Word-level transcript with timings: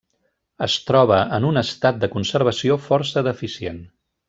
Es 0.67 0.77
troba 0.87 1.19
en 1.37 1.45
un 1.51 1.61
estat 1.61 2.01
de 2.05 2.09
conservació 2.15 2.79
força 2.89 3.25
deficient. 3.31 3.81